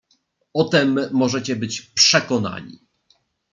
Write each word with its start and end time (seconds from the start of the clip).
"O 0.53 0.63
tem 0.63 0.95
możecie 1.11 1.55
być 1.55 1.81
przekonani." 1.81 2.79